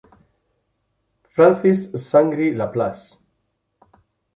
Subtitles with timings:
[1.29, 3.17] Francis Shangri-La Place.